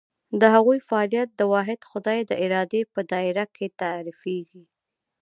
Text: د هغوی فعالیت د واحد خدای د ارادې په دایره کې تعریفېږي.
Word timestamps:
د 0.39 0.41
هغوی 0.55 0.79
فعالیت 0.87 1.29
د 1.35 1.41
واحد 1.53 1.79
خدای 1.89 2.19
د 2.25 2.31
ارادې 2.45 2.81
په 2.93 2.99
دایره 3.11 3.45
کې 3.55 3.67
تعریفېږي. 3.81 4.63